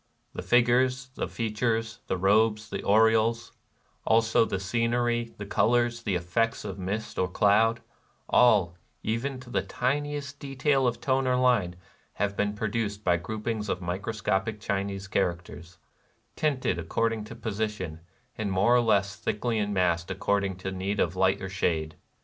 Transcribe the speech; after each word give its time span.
The 0.33 0.41
figures, 0.41 1.09
the 1.13 1.27
fea 1.27 1.51
tures, 1.51 1.99
the 2.07 2.17
robes, 2.17 2.71
the 2.71 2.81
aureoles,— 2.83 3.51
also 4.07 4.45
the 4.45 4.57
scen 4.59 4.95
ery, 4.95 5.35
the 5.37 5.45
colors, 5.45 6.01
the 6.01 6.15
effects 6.15 6.65
of 6.65 6.79
mist 6.79 7.19
or 7.19 7.27
cloud,— 7.27 7.81
all, 8.27 8.75
even 9.03 9.39
to 9.41 9.51
the 9.51 9.61
tiniest 9.61 10.39
detail 10.39 10.87
of 10.87 11.01
tone 11.01 11.27
or 11.27 11.35
line, 11.35 11.75
have 12.13 12.35
been 12.35 12.55
produced 12.55 13.03
by 13.03 13.17
groupings 13.17 13.69
of 13.69 13.79
microscopic 13.79 14.59
Chinese 14.59 15.07
characters,— 15.07 15.77
tinted 16.35 16.79
according 16.79 17.23
to 17.25 17.35
posi 17.35 17.69
tion, 17.69 17.99
and 18.35 18.51
more 18.51 18.73
or 18.75 18.81
less 18.81 19.15
thickly 19.15 19.63
massed 19.67 20.09
accord 20.09 20.43
ing 20.43 20.55
to 20.55 20.71
need 20.71 20.99
of 20.99 21.15
light 21.15 21.43
or 21.43 21.49
shade. 21.49 21.95